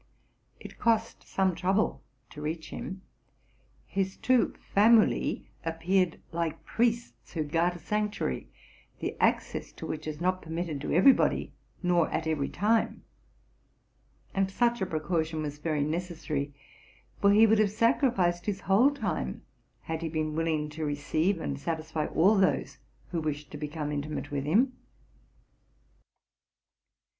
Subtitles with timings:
[0.59, 2.01] It cost some trouble
[2.31, 3.03] to reach him.
[3.85, 8.47] His two Famuli appeared like priests who guard a sanctuary,
[8.99, 11.53] the access to which is not permitted to every body,
[11.83, 13.03] nor at every time:
[14.33, 16.51] and such a precaution was very necessary;
[17.21, 19.43] for he would have sacrificed his whole time,
[19.81, 22.79] had he been willing to receive and satisfy all those
[23.11, 24.73] who wished to become intimate with him.